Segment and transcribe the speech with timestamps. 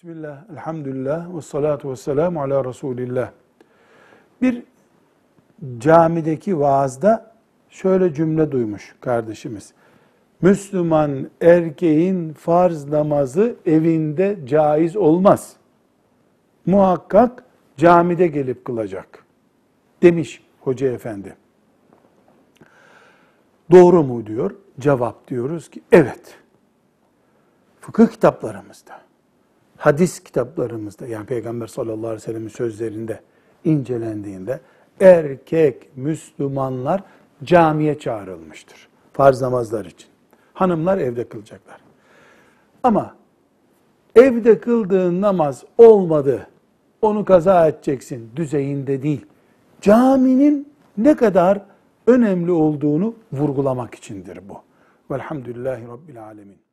[0.00, 3.30] Bismillah, elhamdülillah, ve salatu ve selamu ala Resulillah.
[4.42, 4.62] Bir
[5.78, 7.34] camideki vaazda
[7.70, 9.72] şöyle cümle duymuş kardeşimiz.
[10.42, 15.56] Müslüman erkeğin farz namazı evinde caiz olmaz.
[16.66, 17.44] Muhakkak
[17.76, 19.24] camide gelip kılacak.
[20.02, 21.36] Demiş hoca efendi.
[23.70, 24.54] Doğru mu diyor?
[24.78, 26.38] Cevap diyoruz ki evet.
[27.80, 29.00] Fıkıh kitaplarımızda,
[29.80, 33.20] hadis kitaplarımızda yani Peygamber sallallahu aleyhi ve sellem'in sözlerinde
[33.64, 34.60] incelendiğinde
[35.00, 37.02] erkek Müslümanlar
[37.44, 38.88] camiye çağrılmıştır.
[39.12, 40.08] Farz namazlar için.
[40.54, 41.80] Hanımlar evde kılacaklar.
[42.82, 43.16] Ama
[44.16, 46.46] evde kıldığın namaz olmadı,
[47.02, 49.26] onu kaza edeceksin düzeyinde değil.
[49.80, 51.62] Caminin ne kadar
[52.06, 54.62] önemli olduğunu vurgulamak içindir bu.
[55.14, 56.69] Velhamdülillahi Rabbil Alemin.